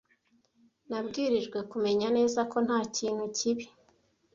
[0.89, 3.65] Nabwirijwe kumenya neza ko ntakintu kibi.